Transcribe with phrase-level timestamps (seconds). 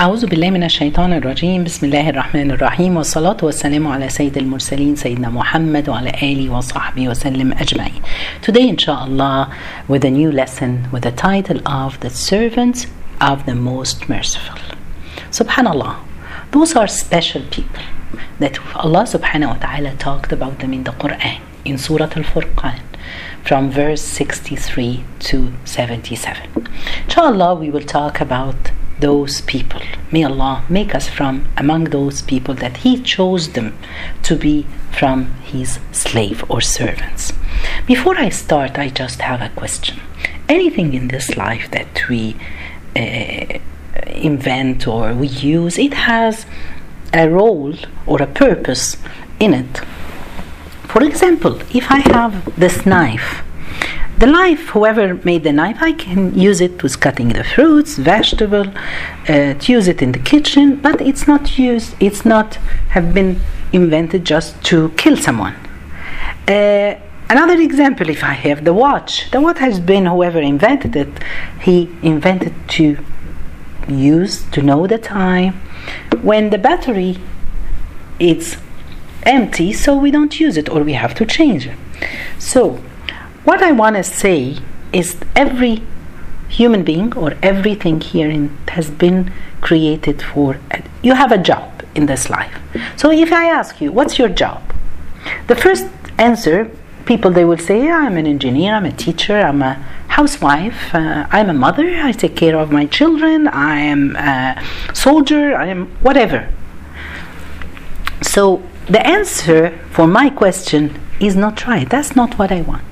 [0.00, 5.28] أعوذ بالله من الشيطان الرجيم بسم الله الرحمن الرحيم والصلاة والسلام على سيد المرسلين سيدنا
[5.28, 8.02] محمد وعلى آله وصحبه وسلم أجمعين
[8.40, 9.52] Today inshallah
[9.88, 12.86] with a new lesson with the title of The Servants
[13.20, 14.60] of the Most Merciful
[15.32, 15.96] Subhanallah
[16.52, 17.82] Those are special people
[18.38, 22.78] that Allah subhanahu wa ta'ala talked about them in the Quran in Surah Al-Furqan
[23.42, 26.66] from verse 63 to 77
[27.02, 28.70] Inshallah we will talk about
[29.00, 29.80] those people.
[30.10, 33.78] May Allah make us from among those people that He chose them
[34.22, 37.32] to be from His slave or servants.
[37.86, 40.00] Before I start, I just have a question.
[40.48, 42.36] Anything in this life that we
[42.96, 43.58] uh,
[44.06, 46.46] invent or we use, it has
[47.12, 47.74] a role
[48.06, 48.96] or a purpose
[49.38, 49.78] in it.
[50.84, 53.42] For example, if I have this knife,
[54.18, 58.66] the knife, whoever made the knife, I can use it with cutting the fruits, vegetable,
[59.28, 62.56] uh, to use it in the kitchen, but it's not used, it's not
[62.90, 63.40] have been
[63.72, 65.54] invented just to kill someone.
[66.48, 66.98] Uh,
[67.30, 71.12] another example, if I have the watch, the watch has been whoever invented it,
[71.60, 72.98] he invented to
[73.88, 75.60] use to know the time
[76.22, 77.18] when the battery
[78.18, 78.56] is
[79.22, 81.78] empty, so we don't use it or we have to change it.
[82.38, 82.80] So
[83.48, 84.58] what I want to say
[84.92, 85.82] is every
[86.50, 88.30] human being or everything here
[88.68, 89.32] has been
[89.62, 90.60] created for
[91.02, 92.54] you have a job in this life.
[92.96, 94.60] So if i ask you what's your job?
[95.46, 95.86] The first
[96.18, 96.70] answer
[97.06, 99.74] people they will say i'm an engineer i'm a teacher i'm a
[100.18, 105.56] housewife uh, i'm a mother i take care of my children i am a soldier
[105.64, 106.40] i am whatever.
[108.34, 108.62] So
[108.94, 109.60] the answer
[109.94, 110.82] for my question
[111.18, 111.88] is not right.
[111.88, 112.87] That's not what i want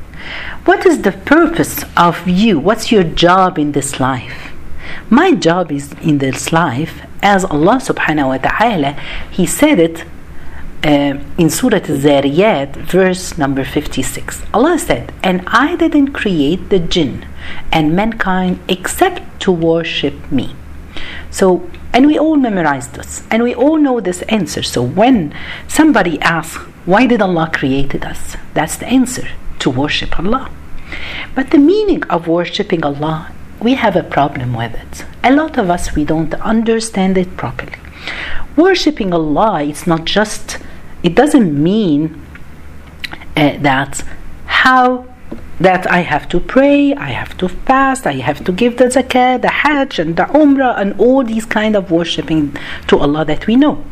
[0.65, 2.59] what is the purpose of you?
[2.59, 4.53] What's your job in this life?
[5.11, 8.93] My job is in this life, as Allah subhanahu wa ta'ala,
[9.31, 10.05] He said it
[10.85, 14.43] uh, in Surah Zariyat, verse number 56.
[14.53, 17.25] Allah said, And I didn't create the jinn
[17.71, 20.57] and mankind except to worship me.
[21.31, 24.63] So, and we all memorize this, and we all know this answer.
[24.63, 25.33] So when
[25.69, 28.37] somebody asks, Why did Allah created us?
[28.55, 29.29] That's the answer
[29.61, 30.51] to worship Allah.
[31.35, 35.05] But the meaning of worshiping Allah, we have a problem with it.
[35.25, 37.75] A lot of us, we don't understand it properly.
[38.57, 40.59] Worshiping Allah, it's not just,
[41.03, 42.23] it doesn't mean
[43.37, 44.03] uh, that
[44.47, 45.07] how
[45.59, 49.41] that I have to pray, I have to fast, I have to give the zakat,
[49.41, 52.55] the hajj, and the umrah, and all these kind of worshiping
[52.89, 53.83] to Allah that we know.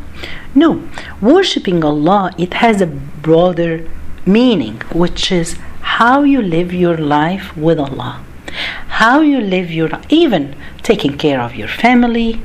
[0.53, 0.87] No,
[1.21, 3.89] worshiping Allah, it has a broader
[4.25, 8.23] meaning, which is how you live your life with Allah,
[8.87, 12.41] how you live your even taking care of your family,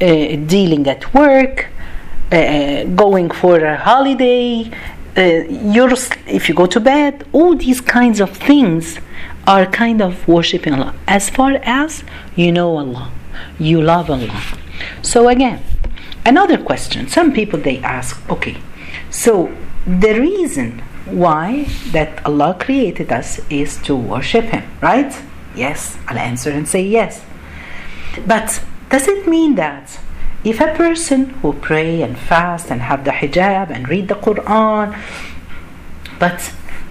[0.00, 0.06] uh,
[0.46, 1.66] dealing at work,
[2.30, 4.70] uh, going for a holiday,
[5.16, 5.22] uh,
[5.76, 5.90] your,
[6.26, 8.98] if you go to bed, all these kinds of things
[9.46, 10.94] are kind of worshiping Allah.
[11.06, 12.04] As far as
[12.36, 13.10] you know Allah,
[13.58, 14.42] you love Allah.
[15.02, 15.62] So again,
[16.24, 17.08] another question.
[17.08, 18.58] Some people they ask, okay,
[19.10, 19.50] so
[19.88, 25.16] the reason why that Allah created us is to worship Him, right?
[25.54, 27.24] Yes, I'll answer and say yes.
[28.26, 29.98] But does it mean that
[30.44, 34.96] if a person who pray and fast and have the hijab and read the Quran,
[36.18, 36.40] but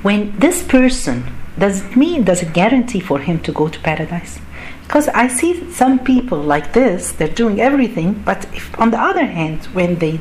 [0.02, 1.24] when this person
[1.58, 4.40] does it mean does it guarantee for him to go to paradise?
[4.84, 9.26] Because I see some people like this, they're doing everything, but if on the other
[9.26, 10.20] hand, when they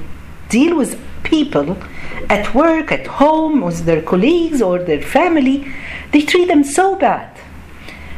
[0.49, 1.77] deal with people
[2.29, 5.67] at work, at home, with their colleagues or their family,
[6.13, 7.31] they treat them so bad.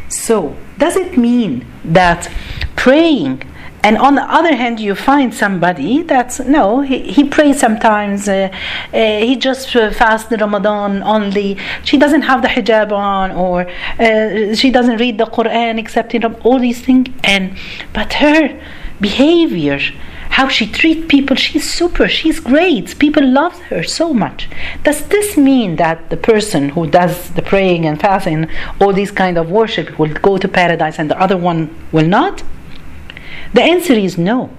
[0.09, 2.31] So, does it mean that
[2.77, 3.43] praying
[3.83, 8.50] and on the other hand, you find somebody that's no, he, he prays sometimes, uh,
[8.93, 13.69] uh, he just uh, fasts Ramadan only, she doesn't have the hijab on, or
[14.00, 17.56] uh, she doesn't read the Quran except in all these things, and
[17.93, 18.61] but her
[19.00, 19.78] behavior
[20.38, 21.35] how she treats people.
[21.35, 22.06] She's super.
[22.06, 22.96] She's great.
[23.00, 24.49] People love her so much.
[24.85, 28.49] Does this mean that the person who does the praying and fasting
[28.81, 32.44] all these kind of worship will go to paradise and the other one will not?
[33.52, 34.50] The answer is no.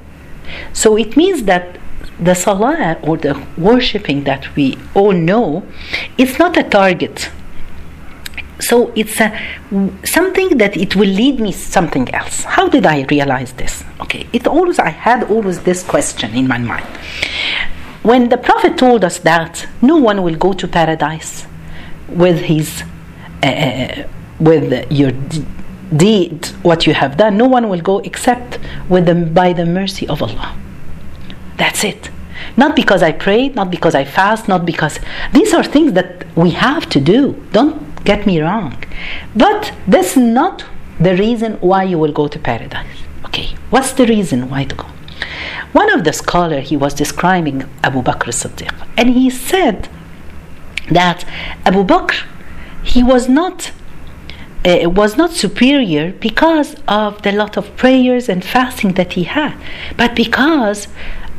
[0.74, 1.80] So it means that
[2.20, 5.64] the salah or the worshipping that we all know
[6.18, 7.32] it's not a target
[8.60, 9.30] so it's a
[10.04, 14.48] something that it will lead me something else how did i realize this okay it
[14.48, 16.88] always i had always this question in my mind
[18.04, 21.46] when the prophet told us that no one will go to paradise
[22.08, 22.84] with his
[23.44, 24.04] uh,
[24.40, 25.12] with your
[25.96, 30.08] deed, what you have done, no one will go except with the, by the mercy
[30.08, 30.56] of Allah.
[31.58, 32.10] That's it.
[32.56, 35.00] Not because I prayed, not because I fast, not because
[35.34, 37.44] these are things that we have to do.
[37.52, 38.74] Don't get me wrong.
[39.46, 39.62] But
[39.94, 40.56] that's not
[41.06, 42.98] the reason why you will go to paradise.
[43.28, 44.88] Okay, what's the reason why to go?
[45.82, 47.58] One of the scholars he was describing
[47.88, 49.78] Abu Bakr Siddiq, and he said
[51.00, 51.20] that
[51.70, 52.18] Abu Bakr
[52.94, 53.58] he was not
[54.66, 59.54] uh, was not superior because of the lot of prayers and fasting that he had,
[60.02, 60.80] but because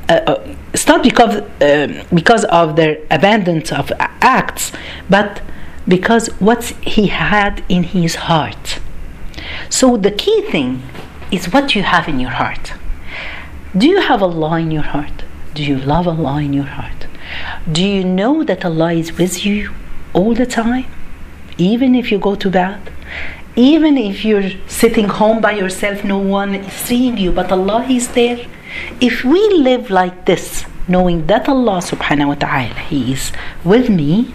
[0.08, 4.73] uh, uh, it's not because uh, because of their abundance of acts,
[5.16, 5.31] but
[5.86, 8.78] because what he had in his heart.
[9.68, 10.82] So the key thing
[11.30, 12.72] is what you have in your heart.
[13.76, 15.24] Do you have Allah in your heart?
[15.54, 17.06] Do you love Allah in your heart?
[17.70, 19.72] Do you know that Allah is with you
[20.12, 20.86] all the time?
[21.56, 22.90] Even if you go to bed?
[23.56, 28.08] Even if you're sitting home by yourself, no one is seeing you, but Allah is
[28.08, 28.46] there?
[29.00, 33.32] If we live like this, knowing that Allah subhanahu wa ta'ala, He is
[33.64, 34.34] with me,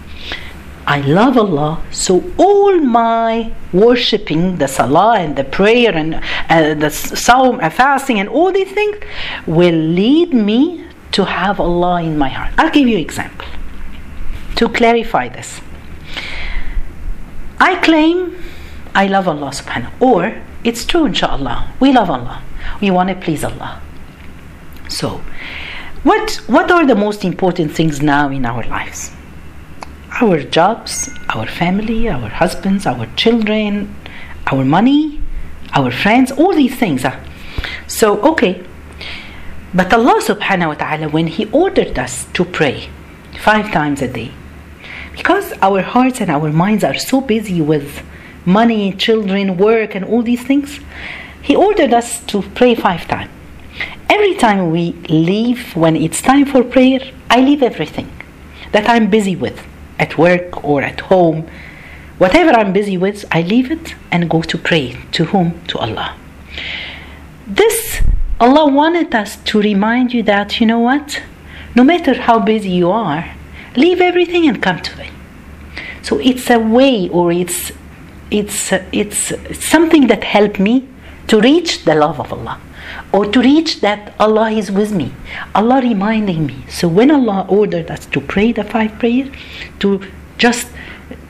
[0.86, 6.14] I love Allah, so all my worshipping, the salah and the prayer and
[6.48, 8.96] uh, the sawm and fasting and all these things
[9.46, 12.52] will lead me to have Allah in my heart.
[12.56, 13.48] I'll give you example
[14.56, 15.60] to clarify this.
[17.58, 18.40] I claim
[18.94, 21.72] I love Allah subhanahu or it's true inshallah.
[21.80, 22.42] We love Allah.
[22.80, 23.80] We want to please Allah.
[24.88, 25.20] So,
[26.04, 29.10] what what are the most important things now in our lives?
[30.20, 33.94] Our jobs, our family, our husbands, our children,
[34.50, 35.20] our money,
[35.74, 37.04] our friends, all these things.
[37.04, 37.20] Ah.
[37.86, 38.64] So, okay.
[39.74, 42.88] But Allah subhanahu wa ta'ala, when He ordered us to pray
[43.38, 44.32] five times a day,
[45.12, 48.02] because our hearts and our minds are so busy with
[48.46, 50.80] money, children, work, and all these things,
[51.42, 53.30] He ordered us to pray five times.
[54.08, 58.08] Every time we leave, when it's time for prayer, I leave everything
[58.72, 59.60] that I'm busy with
[59.98, 61.48] at work or at home,
[62.18, 64.96] whatever I'm busy with, I leave it and go to pray.
[65.12, 65.60] To whom?
[65.66, 66.16] To Allah.
[67.46, 68.02] This,
[68.40, 71.22] Allah wanted us to remind you that, you know what?
[71.74, 73.34] No matter how busy you are,
[73.76, 75.10] leave everything and come to me.
[76.02, 77.72] So it's a way or it's
[78.30, 79.32] it's it's
[79.64, 80.88] something that helped me
[81.28, 82.60] to reach the love of Allah
[83.16, 85.10] or to reach that Allah is with me.
[85.54, 86.56] Allah reminding me.
[86.68, 89.30] So when Allah ordered us to pray the five prayers,
[89.78, 90.02] to
[90.36, 90.68] just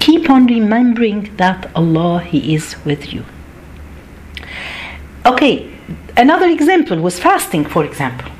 [0.01, 3.25] keep on remembering that Allah He is with you.
[5.25, 5.71] Okay,
[6.17, 8.33] another example was fasting, for example.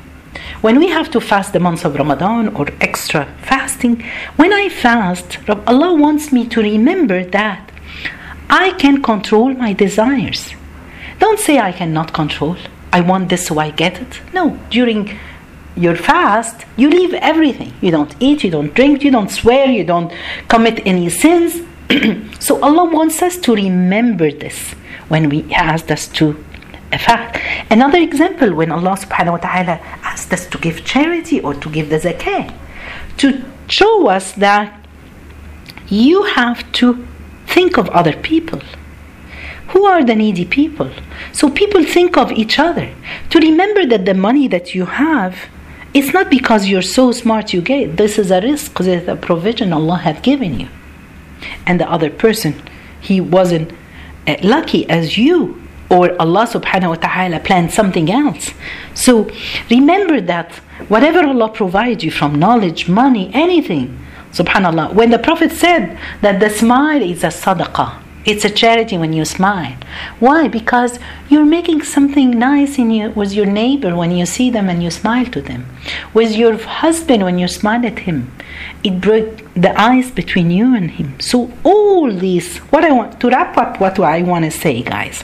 [0.59, 4.03] When we have to fast the months of Ramadan or extra fasting,
[4.35, 7.71] when I fast, Allah wants me to remember that
[8.49, 10.53] I can control my desires.
[11.19, 12.57] Don't say I cannot control.
[12.97, 14.21] I want this so I get it.
[14.33, 15.03] No, during
[15.75, 17.71] your fast, you leave everything.
[17.79, 20.11] You don't eat, you don't drink, you don't swear, you don't
[20.47, 21.61] commit any sins.
[22.39, 24.73] so Allah wants us to remember this
[25.09, 26.43] when we asked us to
[27.05, 27.39] fast.
[27.69, 31.91] Another example when Allah subhanahu wa ta'ala asked us to give charity or to give
[31.91, 32.51] the zakah,
[33.17, 34.73] to show us that
[35.87, 37.05] you have to
[37.45, 38.61] think of other people.
[39.69, 40.89] Who are the needy people?
[41.33, 42.93] So people think of each other.
[43.31, 45.37] To remember that the money that you have,
[45.93, 47.97] it's not because you're so smart you get.
[47.97, 50.69] This is a rizq because it's a provision Allah had given you.
[51.65, 52.61] And the other person,
[52.99, 53.71] he wasn't
[54.27, 58.51] uh, lucky as you or Allah subhanahu wa ta'ala planned something else.
[58.93, 59.29] So
[59.69, 60.51] remember that
[60.89, 63.97] whatever Allah provides you from knowledge, money, anything,
[64.31, 69.13] subhanallah, when the Prophet said that the smile is a sadaqah, it's a charity when
[69.13, 69.77] you smile.
[70.19, 70.49] Why?
[70.49, 74.83] Because you're making something nice in you with your neighbor when you see them and
[74.83, 75.65] you smile to them.
[76.13, 78.33] With your husband when you smile at him.
[78.83, 81.17] It broke the ice between you and him.
[81.21, 85.23] So all this, what I want to wrap up what I want to say, guys.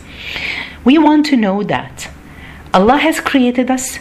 [0.86, 2.10] We want to know that
[2.74, 4.00] Allah has created us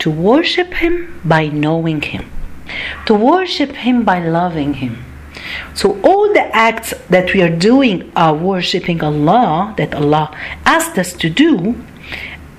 [0.00, 2.28] to worship Him by knowing Him,
[3.06, 5.04] to worship Him by loving Him
[5.74, 11.12] so all the acts that we are doing are worshiping Allah, that Allah asked us
[11.14, 11.76] to do,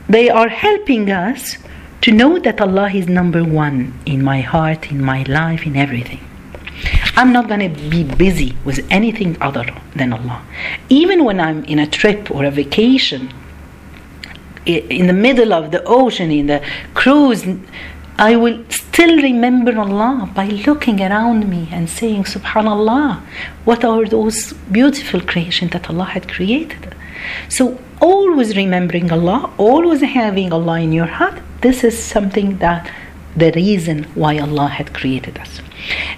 [0.10, 1.58] they are helping us
[2.02, 6.20] to know that Allah is number one in my heart, in my life, in everything.
[7.16, 10.42] I'm not going to be busy with anything other than Allah.
[10.90, 13.32] Even when I'm in a trip or a vacation,
[14.66, 16.62] in the middle of the ocean, in the
[16.94, 17.46] cruise,
[18.18, 23.22] I will still remember Allah by looking around me and saying, Subhanallah,
[23.66, 26.96] what are those beautiful creations that Allah had created?
[27.50, 32.92] So always remembering Allah, always having Allah in your heart, this is something that
[33.36, 35.62] the reason why Allah had created us.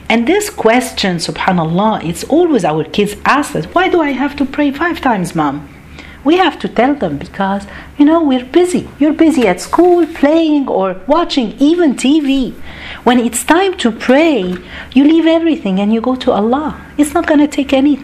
[0.10, 4.46] And this question, subhanAllah, it's always our kids ask us, why do I have to
[4.46, 5.70] pray five times, mom?
[6.26, 7.68] We have to tell them because,
[8.00, 8.90] you know, we're busy.
[9.00, 12.54] You're busy at school, playing, or watching even TV.
[13.04, 14.58] When it's time to pray,
[14.96, 16.84] you leave everything and you go to Allah.
[16.98, 18.04] It's not going to take any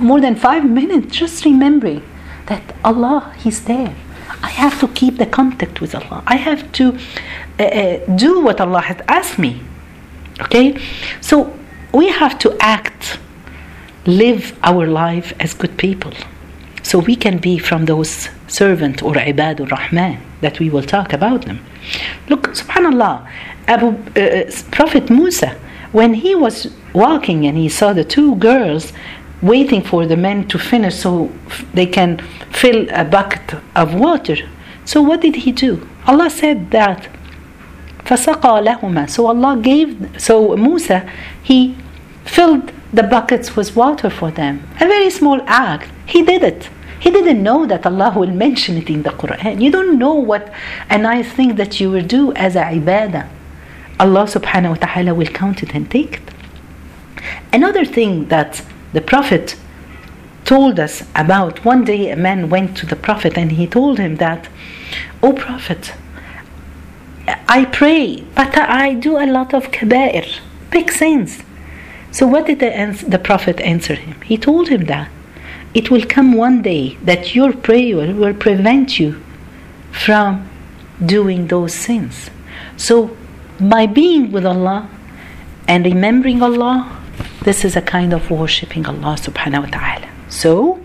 [0.00, 2.02] more than five minutes just remembering
[2.46, 3.94] that Allah, He's there.
[4.42, 6.22] I have to keep the contact with Allah.
[6.26, 6.96] I have to
[7.58, 9.60] uh, uh, do what Allah has asked me.
[10.40, 10.80] Okay?
[11.20, 11.54] So
[11.92, 13.18] we have to act,
[14.06, 16.12] live our life as good people.
[16.85, 21.45] So we can be from those servant or ibadur rahman that we will talk about
[21.45, 21.63] them.
[22.29, 23.27] Look, subhanallah,
[23.67, 25.55] Abu, uh, uh, Prophet Musa,
[25.91, 28.93] when he was walking and he saw the two girls
[29.41, 31.31] waiting for the men to finish so
[31.73, 32.17] they can
[32.51, 34.37] fill a bucket of water.
[34.85, 35.87] So what did he do?
[36.07, 37.07] Allah said that
[38.05, 41.07] فسقى لهما so Allah gave so Musa
[41.41, 41.75] he
[42.25, 46.69] filled the buckets with water for them a very small act he did it
[47.06, 50.52] he didn't know that Allah will mention it in the Quran you don't know what
[50.90, 53.28] a nice thing that you will do as a ibadah
[54.04, 56.26] Allah subhanahu wa ta'ala will count it and take it
[57.52, 59.56] another thing that the Prophet
[60.44, 64.16] told us about one day a man went to the Prophet and he told him
[64.16, 64.48] that,
[65.22, 65.92] O Prophet,
[67.48, 70.38] I pray, but I do a lot of kaba'ir,
[70.70, 71.42] big sins.
[72.12, 74.20] So what did the, the Prophet answer him?
[74.22, 75.10] He told him that
[75.76, 79.22] it will come one day that your prayer will prevent you
[79.92, 80.48] from
[81.04, 82.30] doing those sins.
[82.78, 83.14] So
[83.60, 84.88] by being with Allah
[85.68, 86.78] and remembering Allah,
[87.42, 90.08] this is a kind of worshipping Allah subhanahu wa ta'ala.
[90.28, 90.80] So,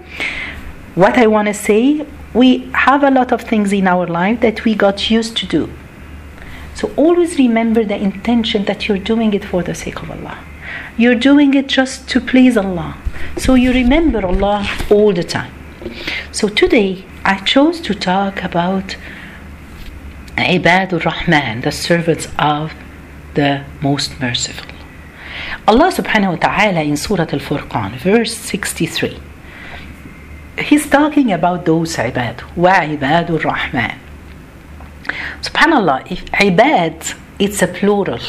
[0.96, 4.66] what I want to say, we have a lot of things in our life that
[4.66, 5.70] we got used to do.
[6.76, 10.38] So, always remember the intention that you're doing it for the sake of Allah.
[10.98, 12.98] You're doing it just to please Allah.
[13.38, 15.54] So, you remember Allah all the time.
[16.32, 18.98] So, today I chose to talk about
[20.38, 22.74] Ibadur Rahman, the servants of
[23.34, 24.72] the Most Merciful.
[25.68, 29.18] Allah subhanahu wa ta'ala in Surah Al Furqan, verse 63,
[30.58, 33.98] He's talking about those ibad, wa ibadur rahman.
[35.42, 38.20] Subhanallah, if ibad, it's a plural.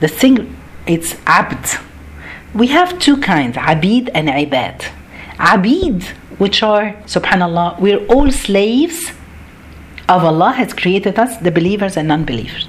[0.00, 0.55] The thing,
[0.86, 1.80] it's abd.
[2.54, 4.86] We have two kinds, abid and ibad.
[5.38, 6.04] Abid,
[6.38, 9.12] which are, subhanallah, we're all slaves
[10.08, 12.68] of Allah has created us, the believers and non-believers.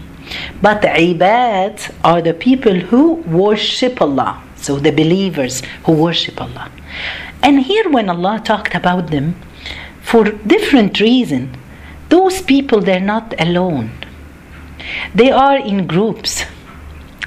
[0.62, 4.44] But the ibad are the people who worship Allah.
[4.56, 6.72] So the believers who worship Allah.
[7.44, 9.36] And here when Allah talked about them,
[10.02, 11.56] for different reason,
[12.10, 13.92] those people they're not alone.
[15.14, 16.44] They are in groups.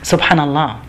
[0.03, 0.81] Subhanallah.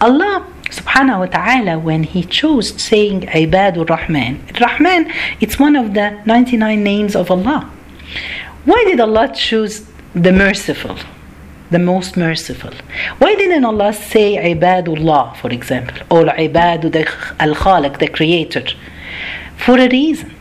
[0.00, 5.08] Allah subhanahu wa ta'ala when he chose saying ibadur rahman rahman
[5.40, 7.70] it's one of the 99 names of allah
[8.64, 10.96] why did allah choose the merciful
[11.70, 12.70] the most merciful.
[13.18, 16.94] Why didn't Allah say Ibadullah, for example, or Ibadu
[17.40, 18.66] al Khalik, the Creator?
[19.56, 20.32] For a reason.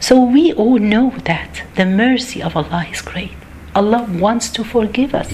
[0.00, 3.30] So we all know that the mercy of Allah is great.
[3.74, 5.32] Allah wants to forgive us.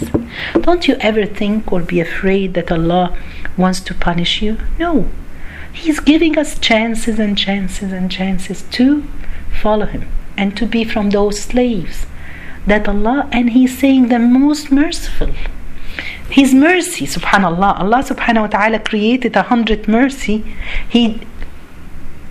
[0.61, 3.17] Don't you ever think or be afraid that Allah
[3.57, 4.59] wants to punish you?
[4.79, 5.09] No.
[5.73, 9.05] He's giving us chances and chances and chances to
[9.61, 12.07] follow Him and to be from those slaves
[12.67, 15.33] that Allah and He's saying the most merciful.
[16.31, 20.45] His mercy, subhanallah, Allah subhanahu wa ta'ala created a hundred mercy.
[20.89, 21.23] He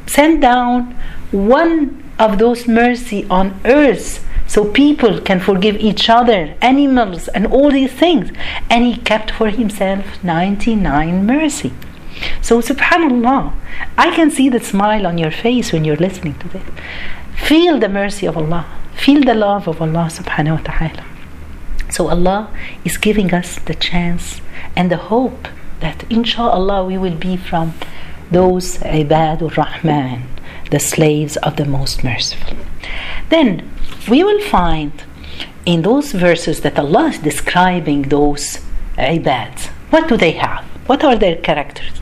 [0.05, 0.95] sent down
[1.31, 7.71] one of those mercy on earth so people can forgive each other, animals, and all
[7.71, 8.31] these things.
[8.69, 11.73] And he kept for himself 99 mercy.
[12.41, 13.53] So, subhanAllah,
[13.97, 16.63] I can see the smile on your face when you're listening to this.
[17.35, 18.65] Feel the mercy of Allah.
[18.95, 21.05] Feel the love of Allah subhanahu wa ta'ala.
[21.89, 22.49] So Allah
[22.83, 24.41] is giving us the chance
[24.75, 25.47] and the hope
[25.79, 27.73] that inshallah we will be from
[28.29, 30.27] those ibadur rahman,
[30.71, 32.57] the slaves of the most merciful.
[33.29, 33.69] Then
[34.09, 34.91] we will find
[35.65, 38.59] in those verses that Allah is describing those
[38.97, 39.67] ibads.
[39.89, 40.63] What do they have?
[40.87, 41.99] What are their characters?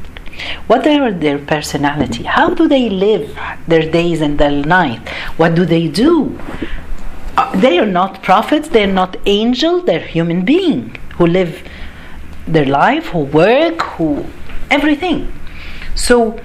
[0.68, 2.24] What are their personality?
[2.24, 5.08] How do they live their days and their night?
[5.38, 6.38] What do they do?
[7.38, 11.68] Uh, they are not prophets, they're not angels, they're human beings who live
[12.48, 14.26] their life, who work, who
[14.70, 15.34] everything.
[15.96, 16.40] So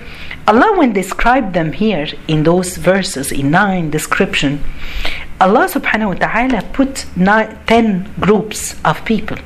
[0.49, 4.64] Allah, when described them here in those verses, in nine description,
[5.40, 9.38] Allah subhanahu wa ta'ala put nine, 10 groups of people.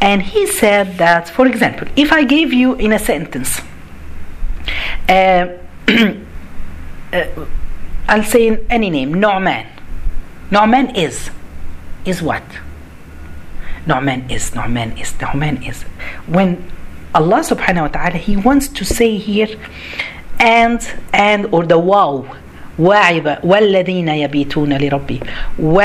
[0.00, 3.60] And He said that, for example, if I gave you in a sentence,
[5.08, 5.12] uh,
[7.12, 7.24] uh,
[8.08, 9.66] I'll say in any name, Nu'man.
[10.50, 11.30] Nu'man is.
[12.06, 12.42] Is what?
[13.86, 15.82] Nu'man is, Nu'man is, Nu'man is.
[16.26, 16.70] When
[17.14, 19.48] Allah subhanahu wa ta'ala, He wants to say here,
[20.38, 20.80] and,
[21.12, 22.24] and, or the waw,
[22.79, 25.19] واعب والذين يبيتون لربي
[25.59, 25.81] و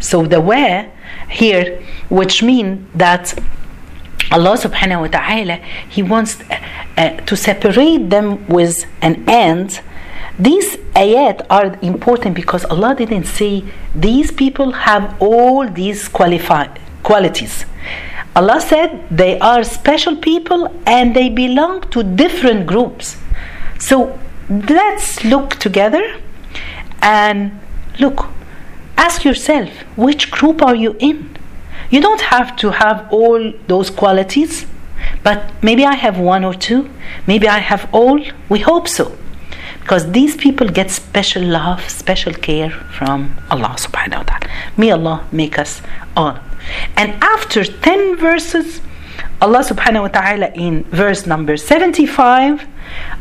[0.00, 0.84] so the wa
[1.28, 3.34] here which mean that
[4.30, 5.56] Allah subhanahu wa ta'ala
[5.88, 6.56] he wants uh,
[6.96, 9.80] uh, to separate them with an end
[10.38, 17.64] these ayat are important because Allah didn't say these people have all these qualifi- qualities.
[18.36, 23.16] Allah said they are special people and they belong to different groups.
[23.80, 24.16] So
[24.48, 26.04] let's look together
[27.03, 27.59] and
[27.99, 28.25] look,
[28.97, 31.37] ask yourself which group are you in?
[31.91, 34.65] You don't have to have all those qualities,
[35.21, 36.89] but maybe I have one or two,
[37.27, 38.19] maybe I have all.
[38.49, 39.15] We hope so
[39.81, 44.47] because these people get special love, special care from Allah subhanahu wa ta'ala.
[44.77, 45.81] May Allah make us
[46.15, 46.39] all.
[46.95, 48.79] And after 10 verses,
[49.41, 52.65] Allah subhanahu wa ta'ala in verse number 75,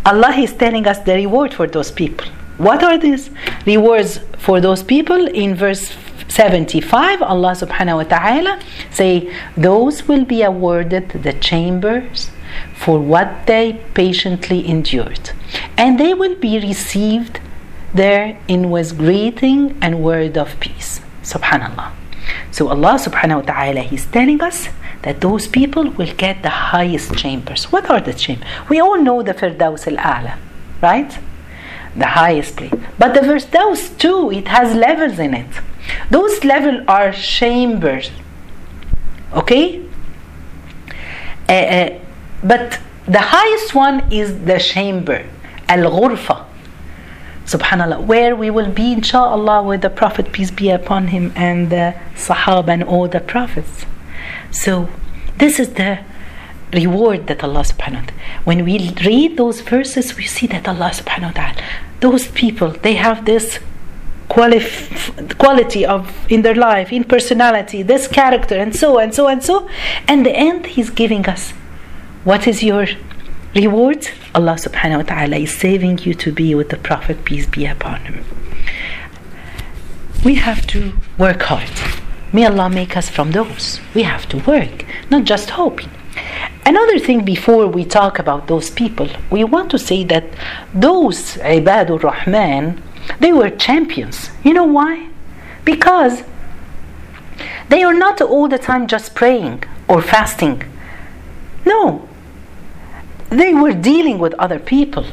[0.07, 2.29] Allah is telling us the reward for those people.
[2.63, 3.29] What are these
[3.67, 5.27] rewards for those people?
[5.27, 5.91] In verse
[6.29, 8.61] 75, Allah subhanahu wa ta'ala
[8.93, 12.31] say, those will be awarded the chambers
[12.77, 15.31] for what they patiently endured.
[15.77, 17.41] And they will be received
[17.93, 21.01] there in with greeting and word of peace.
[21.25, 21.91] Subhanallah.
[22.53, 24.69] So Allah subhanahu wa ta'ala He's telling us
[25.03, 27.73] that those people will get the highest chambers.
[27.73, 28.47] What are the chambers?
[28.71, 30.39] We all know the Firdaus al-A'la,
[30.81, 31.19] right?
[31.97, 32.73] The highest place.
[32.99, 35.51] But the Firdaus too, it has levels in it.
[36.11, 38.11] Those levels are chambers.
[39.33, 39.85] Okay?
[41.49, 41.99] Uh, uh,
[42.43, 45.27] but the highest one is the chamber,
[45.69, 46.47] al ghurfa.
[47.45, 51.95] Subhanallah, where we will be, inshallah, with the Prophet, peace be upon him, and the
[52.15, 53.85] Sahaba and all the prophets.
[54.53, 54.89] So,
[55.39, 55.99] this is the
[56.73, 58.43] reward that Allah subhanahu wa ta'ala.
[58.45, 61.57] When we read those verses, we see that Allah subhanahu wa ta'ala,
[62.03, 63.59] those people, they have this
[64.29, 69.43] qualif- quality of in their life, in personality, this character, and so and so and
[69.43, 69.69] so.
[70.07, 71.53] And the end, He's giving us
[72.25, 72.87] what is your
[73.55, 74.09] reward?
[74.35, 78.01] Allah subhanahu wa ta'ala is saving you to be with the Prophet, peace be upon
[78.03, 78.25] him.
[80.25, 81.71] We have to work hard.
[82.33, 83.81] May Allah make us from those.
[83.93, 85.91] We have to work, not just hoping.
[86.65, 90.25] Another thing before we talk about those people, we want to say that
[90.73, 92.83] those Ibadur Rahman,
[93.21, 94.31] they were champions.
[94.45, 95.09] You know why?
[95.65, 96.23] Because
[97.69, 100.63] they are not all the time just praying or fasting.
[101.65, 102.09] No,
[103.31, 105.07] they were dealing with other people.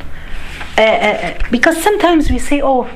[0.77, 2.89] Uh, uh, because sometimes we say, oh,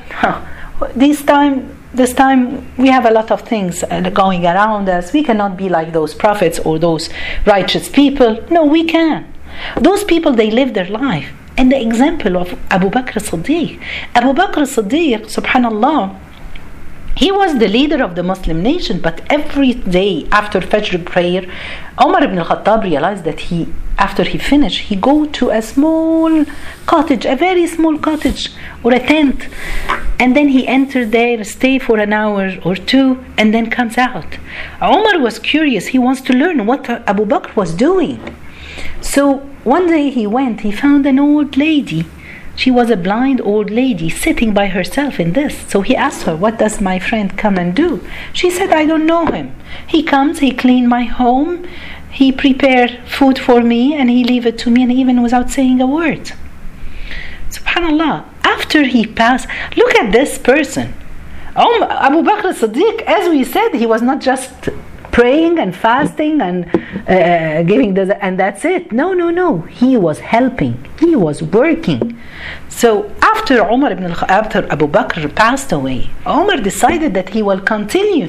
[0.94, 5.12] this time, this time we have a lot of things uh, going around us.
[5.12, 7.08] We cannot be like those prophets or those
[7.46, 8.44] righteous people.
[8.50, 9.32] No, we can.
[9.80, 11.32] Those people, they live their life.
[11.56, 13.80] And the example of Abu Bakr Siddiq.
[14.14, 16.18] Abu Bakr Siddiq, subhanallah,
[17.16, 21.42] he was the leader of the Muslim nation, but every day after Fajr prayer,
[21.96, 26.44] Omar ibn al-Khattab realized that he, after he finished, he go to a small
[26.86, 28.50] cottage, a very small cottage
[28.82, 29.48] or a tent,
[30.18, 34.38] and then he entered there, stay for an hour or two, and then comes out.
[34.82, 38.18] Omar was curious; he wants to learn what Abu Bakr was doing.
[39.00, 42.06] So one day he went, he found an old lady
[42.56, 45.56] she was a blind old lady sitting by herself in this.
[45.68, 48.06] So he asked her, What does my friend come and do?
[48.32, 49.54] She said, I don't know him.
[49.86, 51.66] He comes, he clean my home,
[52.10, 55.80] he prepare food for me, and he leave it to me, and even without saying
[55.80, 56.32] a word.
[57.50, 58.24] Subhanallah.
[58.44, 60.94] After he passed, look at this person.
[61.56, 64.68] Um, Abu Bakr Siddiq, as we said, he was not just
[65.14, 66.56] praying and fasting and
[67.08, 68.90] uh, giving the and that's it.
[68.90, 69.60] No, no, no.
[69.80, 70.74] He was helping.
[70.98, 72.18] He was working.
[72.68, 72.88] So
[73.22, 78.28] after Umar ibn al after Abu Bakr passed away, Umar decided that he will continue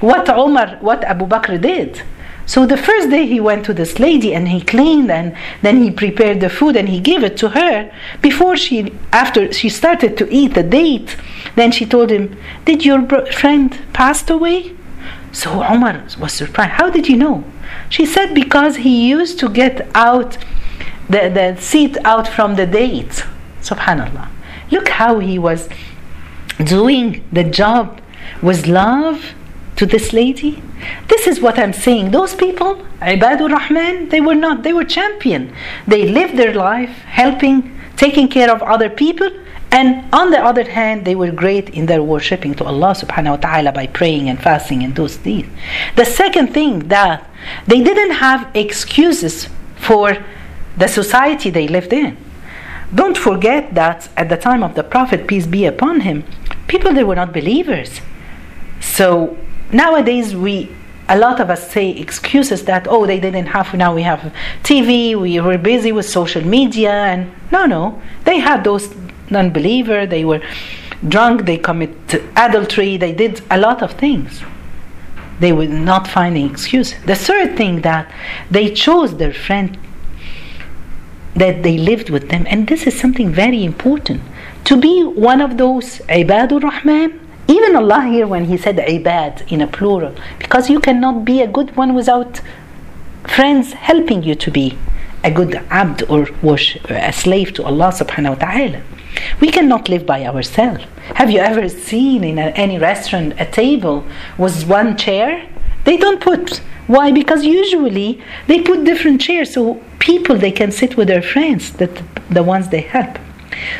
[0.00, 1.90] what Umar, what Abu Bakr did.
[2.46, 5.90] So the first day he went to this lady and he cleaned and then he
[5.90, 7.90] prepared the food and he gave it to her.
[8.20, 8.76] Before she,
[9.12, 11.16] after she started to eat the date,
[11.58, 12.24] then she told him,
[12.68, 13.00] "Did your
[13.40, 14.58] friend passed away?"
[15.34, 16.70] So Umar was surprised.
[16.72, 17.44] How did you know?
[17.90, 20.38] She said, Because he used to get out
[21.08, 23.24] the, the seed out from the date.
[23.60, 24.28] Subhanallah.
[24.70, 25.68] Look how he was
[26.64, 28.00] doing the job
[28.40, 29.34] with love
[29.76, 30.62] to this lady.
[31.08, 32.12] This is what I'm saying.
[32.12, 35.52] Those people, Ibadur Rahman, they were not, they were champion.
[35.86, 39.30] They lived their life helping, taking care of other people.
[39.74, 43.42] And on the other hand, they were great in their worshipping to Allah subhanahu wa
[43.46, 45.48] ta'ala by praying and fasting and those things.
[45.96, 47.28] The second thing that
[47.66, 50.16] they didn't have excuses for
[50.76, 52.16] the society they lived in.
[52.94, 56.22] Don't forget that at the time of the Prophet, peace be upon him,
[56.68, 58.00] people they were not believers.
[58.80, 59.36] So
[59.72, 60.70] nowadays we
[61.08, 64.32] a lot of us say excuses that oh they didn't have now we have
[64.62, 68.88] TV we were busy with social media and no no they had those
[69.36, 70.42] non-believer they were
[71.14, 71.94] drunk they commit
[72.46, 74.42] adultery they did a lot of things.
[75.40, 76.94] They would not find an excuse.
[77.10, 78.04] The third thing that
[78.50, 79.76] they chose their friend
[81.42, 84.20] that they lived with them and this is something very important
[84.64, 87.20] to be one of those ibadur rahman.
[87.46, 91.46] Even Allah here, when He said ibad in a plural, because you cannot be a
[91.46, 92.40] good one without
[93.24, 94.78] friends helping you to be
[95.22, 98.80] a good abd or worship, a slave to Allah subhanahu wa ta'ala.
[99.40, 100.84] We cannot live by ourselves.
[101.14, 104.04] Have you ever seen in a, any restaurant a table
[104.38, 105.48] with one chair?
[105.84, 106.60] They don't put.
[106.86, 107.12] Why?
[107.12, 112.02] Because usually they put different chairs so people they can sit with their friends, that
[112.30, 113.18] the ones they help.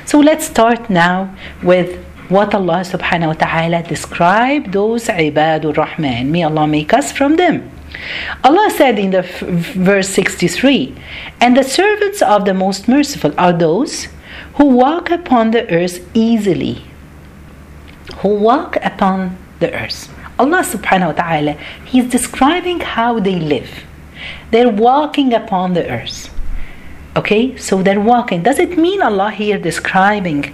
[0.07, 6.33] So let's start now with what Allah subhanahu wa ta'ala described those ibadur rahman.
[6.33, 7.70] May Allah make us from them.
[8.42, 10.94] Allah said in the f- verse 63
[11.40, 14.09] And the servants of the most merciful are those
[14.55, 16.85] who walk upon the earth easily.
[18.19, 20.12] Who walk upon the earth.
[20.38, 21.53] Allah subhanahu wa ta'ala,
[21.85, 23.85] He's describing how they live.
[24.51, 26.31] They're walking upon the earth.
[27.17, 28.43] Okay, so they're walking.
[28.43, 30.53] Does it mean Allah here describing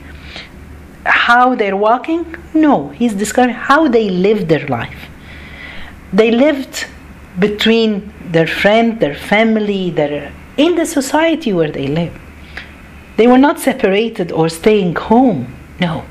[1.05, 2.37] how they're walking?
[2.53, 5.09] No, he's describing how they live their life.
[6.13, 6.87] They lived
[7.39, 12.13] between their friend, their family, their in the society where they live.
[13.17, 15.55] They were not separated or staying home.
[15.81, 16.05] No,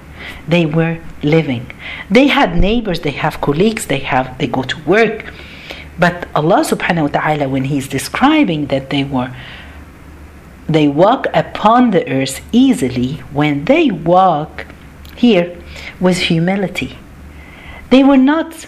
[0.47, 1.71] they were living.
[2.09, 5.33] They had neighbors, they have colleagues, they have they go to work.
[5.97, 9.35] But Allah subhanahu wa ta'ala when he's describing that they were
[10.67, 14.67] they walk upon the earth easily when they walk
[15.15, 15.57] here
[15.99, 16.97] with humility.
[17.89, 18.67] They were not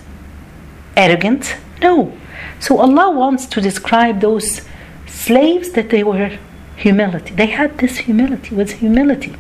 [0.98, 2.18] arrogant, no.
[2.60, 4.62] So Allah wants to describe those
[5.06, 6.38] slaves that they were
[6.82, 7.34] humility.
[7.34, 9.34] They had this humility, with humility.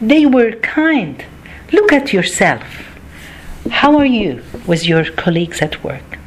[0.00, 1.24] They were kind.
[1.72, 2.64] Look at yourself.
[3.70, 6.18] How are you with your colleagues at work?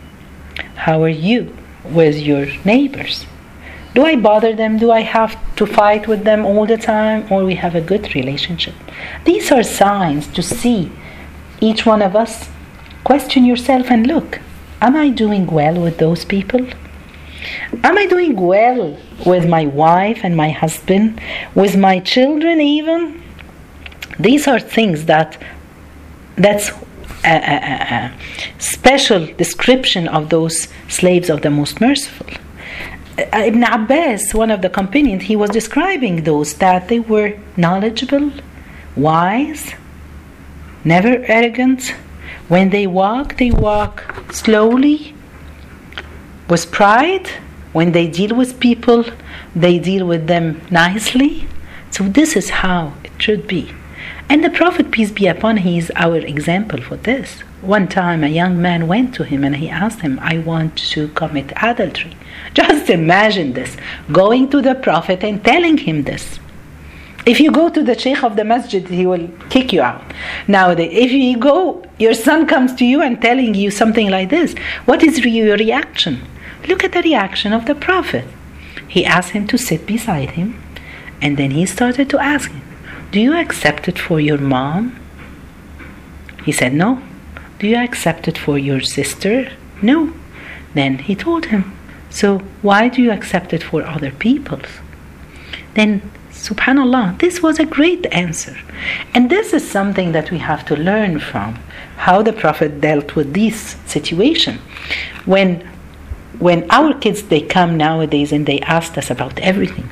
[0.85, 3.25] How are you with your neighbors?
[3.93, 4.77] Do I bother them?
[4.77, 7.19] Do I have to fight with them all the time?
[7.31, 8.75] Or we have a good relationship?
[9.25, 10.91] These are signs to see
[11.59, 12.49] each one of us.
[13.03, 14.39] Question yourself and look
[14.81, 16.65] Am I doing well with those people?
[17.83, 21.19] Am I doing well with my wife and my husband?
[21.55, 23.23] With my children, even?
[24.19, 25.37] These are things that
[26.35, 26.69] that's
[27.23, 28.11] a, a, a
[28.59, 32.27] special description of those slaves of the most merciful.
[33.17, 38.31] Uh, Ibn Abbas, one of the companions, he was describing those that they were knowledgeable,
[38.95, 39.73] wise,
[40.83, 41.93] never arrogant.
[42.47, 45.15] When they walk, they walk slowly,
[46.51, 47.27] with pride.
[47.71, 49.05] When they deal with people,
[49.55, 51.47] they deal with them nicely.
[51.91, 53.73] So, this is how it should be.
[54.27, 57.39] And the Prophet, peace be upon him, is our example for this.
[57.61, 61.07] One time, a young man went to him and he asked him, I want to
[61.19, 62.17] commit adultery.
[62.53, 63.77] Just imagine this
[64.11, 66.39] going to the Prophet and telling him this.
[67.25, 70.03] If you go to the Sheikh of the Masjid, he will kick you out.
[70.47, 74.55] Nowadays, if you go, your son comes to you and telling you something like this,
[74.85, 76.19] what is your reaction?
[76.67, 78.25] Look at the reaction of the Prophet.
[78.87, 80.61] He asked him to sit beside him,
[81.21, 82.61] and then he started to ask him,
[83.11, 84.95] Do you accept it for your mom?
[86.45, 87.01] He said, No.
[87.59, 89.51] Do you accept it for your sister?
[89.81, 90.13] No.
[90.73, 91.77] Then he told him,
[92.11, 94.59] so why do you accept it for other people?
[95.73, 98.57] Then subhanallah this was a great answer
[99.13, 101.53] and this is something that we have to learn from
[101.97, 104.57] how the prophet dealt with this situation
[105.25, 105.69] when
[106.41, 109.89] when our kids they come nowadays and they ask us about everything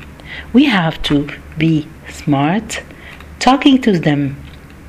[0.53, 1.17] we have to
[1.57, 2.81] be smart
[3.39, 4.21] talking to them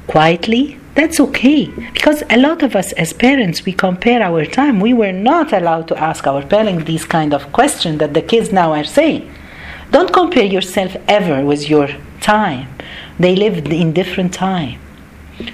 [0.07, 4.93] quietly that's okay because a lot of us as parents we compare our time we
[4.93, 8.73] were not allowed to ask our parents these kind of questions that the kids now
[8.73, 9.23] are saying
[9.91, 11.89] don't compare yourself ever with your
[12.21, 12.69] time.
[13.19, 14.79] They lived in different time.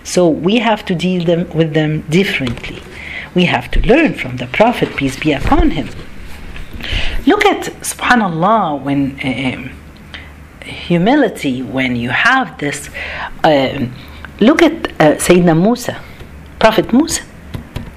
[0.04, 2.82] So we have to deal them with them differently.
[3.36, 5.88] We have to learn from the Prophet, peace be upon him.
[7.26, 9.68] Look at subhanallah when uh,
[10.64, 12.88] humility when you have this
[13.44, 13.88] uh,
[14.40, 16.00] look at uh, Sayyidina Musa
[16.58, 17.22] Prophet Musa.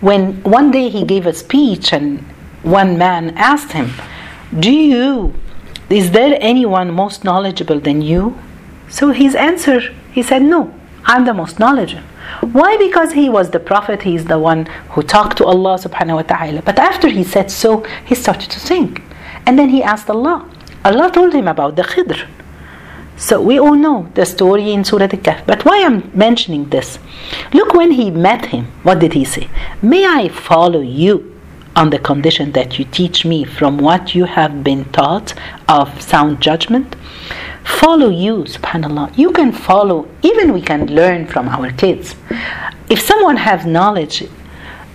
[0.02, 2.20] When one day he gave a speech and
[2.64, 3.94] one man asked him
[4.60, 5.34] do you
[5.90, 8.38] is there anyone most knowledgeable than you?
[8.90, 9.80] So his answer
[10.12, 10.74] he said no
[11.12, 12.08] I'm the most knowledgeable
[12.42, 12.78] why?
[12.78, 16.22] Because he was the prophet, he is the one who talked to Allah subhanahu wa
[16.22, 16.62] ta'ala.
[16.62, 19.02] But after he said so, he started to think.
[19.46, 20.50] And then he asked Allah.
[20.86, 22.28] Allah told him about the Khidr.
[23.18, 25.46] So we all know the story in Surah Al-Kahf.
[25.46, 27.00] But why I'm mentioning this?
[27.54, 29.50] Look when he met him, what did he say?
[29.82, 31.36] May I follow you
[31.76, 35.34] on the condition that you teach me from what you have been taught
[35.68, 36.96] of sound judgment?
[37.78, 39.18] Follow you, subhanAllah.
[39.18, 42.16] You can follow, even we can learn from our kids.
[42.90, 44.28] If someone has knowledge,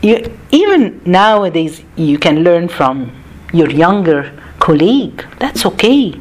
[0.02, 3.12] you, even nowadays you can learn from
[3.52, 5.24] your younger colleague.
[5.38, 6.20] That's okay.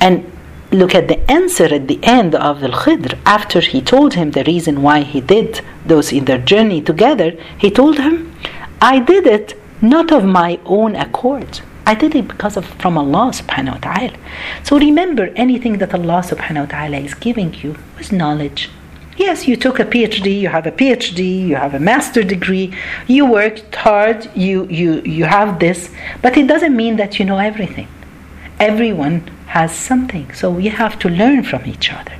[0.00, 0.30] And
[0.70, 3.16] look at the answer at the end of the Khidr.
[3.24, 7.70] After he told him the reason why he did those in their journey together, he
[7.70, 8.34] told him,
[8.82, 11.60] I did it not of my own accord.
[11.90, 14.16] I did it because of from Allah subhanahu wa ta'ala.
[14.62, 18.68] So remember anything that Allah subhanahu wa ta'ala is giving you was knowledge.
[19.16, 22.74] Yes, you took a PhD, you have a PhD, you have a master degree,
[23.06, 27.38] you worked hard, you, you, you have this, but it doesn't mean that you know
[27.38, 27.88] everything.
[28.60, 29.20] Everyone
[29.56, 32.16] has something, so we have to learn from each other.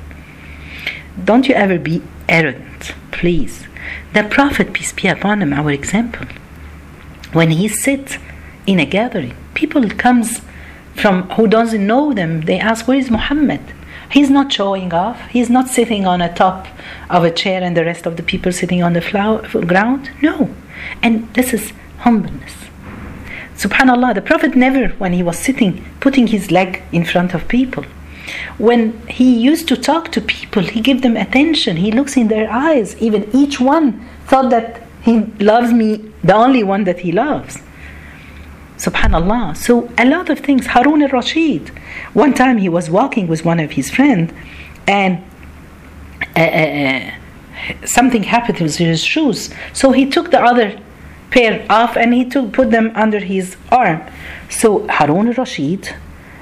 [1.23, 3.67] Don't you ever be arrogant, please.
[4.13, 6.25] The Prophet, peace be upon him, our example,
[7.33, 8.17] when he sits
[8.65, 10.41] in a gathering, people comes
[11.01, 13.61] from who doesn't know them, they ask, Where is Muhammad?
[14.15, 15.19] He's not showing off.
[15.35, 16.67] He's not sitting on a top
[17.09, 19.39] of a chair and the rest of the people sitting on the flower,
[19.71, 20.09] ground.
[20.21, 20.49] No.
[21.03, 21.73] And this is
[22.05, 22.55] humbleness.
[23.63, 27.83] Subhanallah, the Prophet never, when he was sitting, putting his leg in front of people,
[28.57, 31.77] when he used to talk to people, he gave them attention.
[31.77, 32.95] He looks in their eyes.
[33.07, 33.87] Even each one
[34.29, 35.19] thought that he
[35.51, 35.89] loves me,
[36.23, 37.59] the only one that he loves.
[38.79, 39.57] Subhanallah.
[39.57, 40.67] So a lot of things.
[40.67, 41.69] Harun al-Rashid.
[42.13, 44.31] One time he was walking with one of his friends,
[44.87, 45.21] and
[46.35, 49.49] uh, uh, uh, something happened with his shoes.
[49.73, 50.79] So he took the other
[51.29, 54.01] pair off and he took put them under his arm.
[54.49, 55.93] So Harun al-Rashid,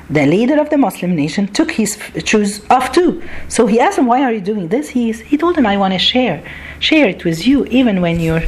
[0.08, 3.24] the leader of the Muslim nation, took his shoes off too.
[3.48, 5.94] So he asked him, "Why are you doing this?" He he told him, "I want
[5.94, 6.44] to share,
[6.80, 8.44] share it with you, even when you're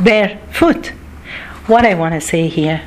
[0.00, 0.92] barefoot."
[1.66, 2.80] What I want to say here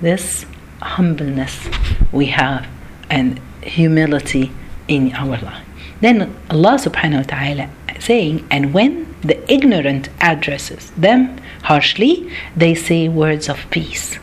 [0.00, 0.46] this
[0.80, 1.68] humbleness
[2.12, 2.66] we have
[3.10, 4.52] and humility
[4.88, 5.64] in our life.
[6.00, 13.08] Then Allah subhanahu wa ta'ala saying, and when the ignorant addresses them harshly, they say
[13.08, 14.18] words of peace.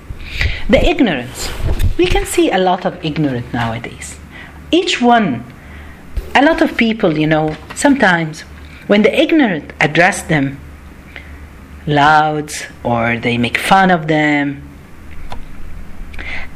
[0.69, 1.49] The ignorance,
[1.97, 4.19] we can see a lot of ignorant nowadays.
[4.71, 5.43] Each one,
[6.35, 8.41] a lot of people, you know, sometimes
[8.87, 10.59] when the ignorant address them
[11.85, 12.51] loud
[12.83, 14.61] or they make fun of them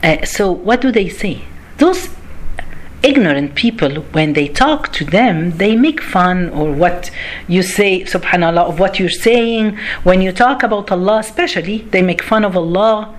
[0.03, 1.43] uh, so what do they say?
[1.77, 2.09] Those
[3.03, 7.11] ignorant people, when they talk to them, they make fun or what
[7.47, 9.77] you say, subhanAllah, of what you're saying.
[10.03, 13.13] When you talk about Allah, especially, they make fun of Allah.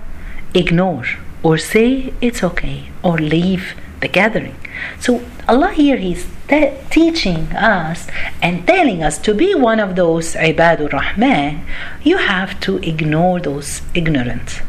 [0.53, 1.05] Ignore
[1.43, 4.55] or say it's okay or leave the gathering.
[4.99, 8.07] So Allah here He's te- teaching us
[8.41, 11.65] and telling us to be one of those ibadur rahman.
[12.03, 14.61] You have to ignore those ignorant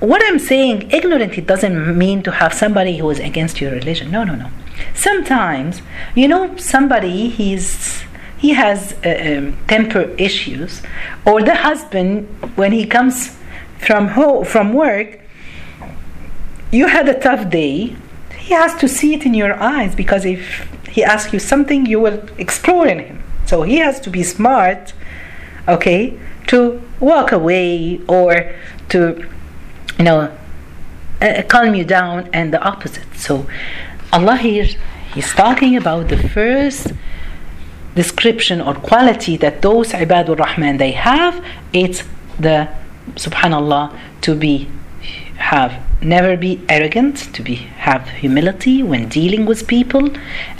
[0.00, 4.10] what I'm saying, ignorant, it doesn't mean to have somebody who is against your religion.
[4.10, 4.50] No, no, no.
[4.94, 5.82] Sometimes,
[6.14, 8.02] you know, somebody he's
[8.36, 10.82] he has uh, um, temper issues,
[11.26, 13.36] or the husband when he comes
[13.78, 15.20] from home from work,
[16.72, 17.96] you had a tough day.
[18.36, 22.00] He has to see it in your eyes because if he asks you something, you
[22.00, 23.22] will explode in him.
[23.46, 24.92] So he has to be smart,
[25.66, 28.54] okay, to walk away or
[28.90, 29.28] to
[29.98, 30.36] you know,
[31.20, 33.14] uh, calm you down, and the opposite.
[33.16, 33.46] So,
[34.12, 34.68] Allah here,
[35.14, 36.92] He's talking about the first
[37.94, 41.44] description or quality that those ibadur rahman they have.
[41.72, 42.04] It's
[42.38, 42.68] the
[43.14, 44.68] subhanallah to be
[45.38, 47.54] have never be arrogant to be
[47.88, 50.10] have humility when dealing with people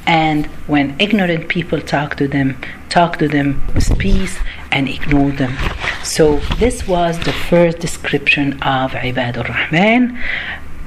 [0.06, 2.56] and when ignorant people talk to them
[2.88, 4.38] talk to them with peace
[4.71, 5.53] and ignore them
[6.03, 10.17] so this was the first description of ibadur rahman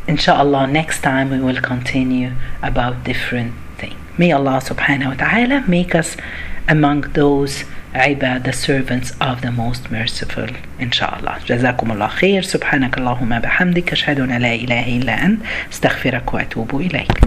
[0.07, 5.95] inshallah next time we will continue about different things May Allah subhanahu wa ta'ala make
[5.95, 6.17] us
[6.69, 10.49] among those عباد the servants of the most merciful
[10.79, 16.81] inshallah جزاكم الله خير سبحانك اللهم بحمدك أشهد أن لا إله إلا أنت استغفرك وأتوب
[16.81, 17.27] إليك